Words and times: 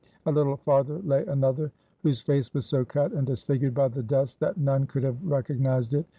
A 0.25 0.31
little 0.31 0.57
farther 0.57 0.97
lay 1.03 1.23
another, 1.27 1.71
whose 2.01 2.21
face 2.21 2.51
was 2.55 2.65
so 2.65 2.83
cut, 2.83 3.11
and 3.11 3.27
disfigured 3.27 3.75
by 3.75 3.87
the 3.89 4.01
dust, 4.01 4.39
that 4.39 4.57
none 4.57 4.87
could 4.87 5.03
have 5.03 5.23
recognized 5.23 5.93
it! 5.93 6.07